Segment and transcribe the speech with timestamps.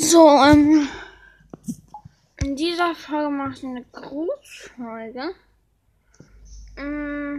[0.00, 0.88] So, ähm,
[2.36, 5.34] in dieser Folge mache ich eine Grußfolge.
[6.76, 7.38] Mm,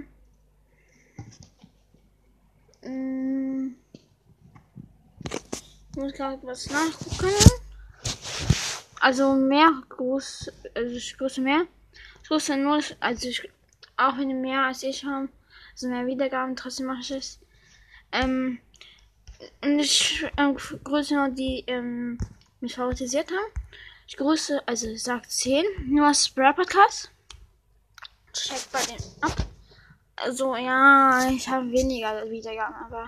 [5.91, 7.33] ich muss gerade was nachgucken.
[8.99, 11.65] Also mehr Gruß, also ich grüße mehr.
[12.21, 13.49] Ich grüße nur, also ich,
[13.95, 15.29] auch wenn die mehr als ich haben,
[15.71, 17.39] also mehr Wiedergaben, trotzdem mache ich es.
[18.11, 18.59] Ähm,
[19.63, 22.17] und ich ähm, grüße nur die, ähm,
[22.61, 23.51] mich favorisiert haben.
[24.07, 27.11] Ich grüße, also sagt 10, nur Spray Podcast.
[28.33, 29.35] Checkt bei dem ab.
[30.15, 33.07] Also ja, ich habe weniger Wiedergaben, aber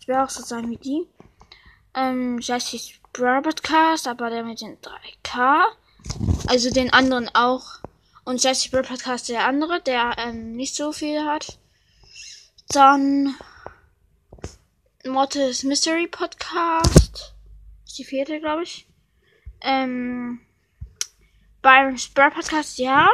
[0.00, 1.06] ich will auch so sein wie die.
[1.94, 5.64] Ähm, ich heiße Spray Podcast, aber der mit den 3K.
[6.46, 7.80] Also den anderen auch.
[8.24, 11.58] Und Jesse Spray Podcast der andere, der ähm, nicht so viel hat.
[12.68, 13.34] Dann
[15.04, 17.34] Mortis Mystery Podcast.
[17.90, 18.86] Ist die vierte, glaube ich.
[19.60, 20.40] Ähm,
[21.60, 23.08] beim Spur Podcast, ja.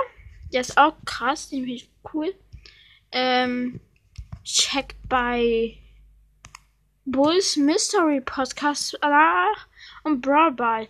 [0.52, 2.34] Der ist auch krass, den finde ich cool.
[3.10, 3.80] Ähm,
[4.44, 5.78] checkt bei
[7.06, 9.66] Bulls Mystery Podcast nach
[10.04, 10.88] und Brawl Ball.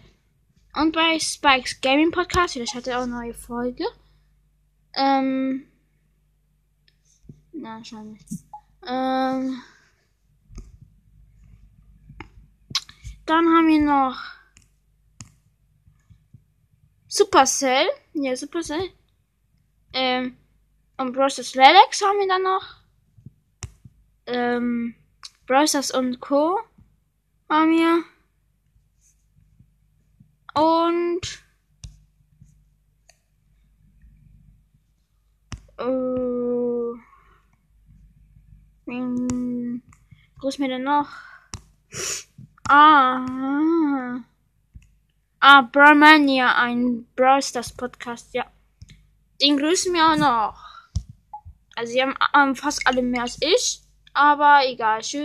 [0.74, 3.84] Und bei Spikes Gaming Podcast, vielleicht hat er auch eine neue Folge.
[4.96, 5.68] Ähm,
[7.52, 8.26] na, schau nicht.
[8.84, 9.62] Ähm,
[13.26, 14.36] dann haben wir noch
[17.08, 17.86] Supercell.
[18.14, 18.90] Ja, Supercell.
[19.92, 20.36] Ähm,
[20.96, 22.76] und Brosters Lelex haben wir dann noch.
[24.26, 24.94] Ähm,
[25.46, 26.58] Brosters und Co.
[27.48, 28.04] haben wir.
[30.54, 31.44] Und
[35.78, 35.84] äh,
[38.86, 39.82] wen
[40.38, 41.35] grüß mir denn noch?
[42.68, 44.18] Ah.
[45.40, 47.40] Ah, Brawlmania, ein Brawl
[47.76, 48.44] Podcast, ja.
[49.40, 50.58] Den grüßen wir auch noch.
[51.76, 53.80] Also, sie haben ähm, fast alle mehr als ich.
[54.14, 55.24] Aber egal, tschüss.